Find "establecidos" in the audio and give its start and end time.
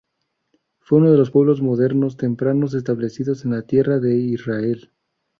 2.73-3.45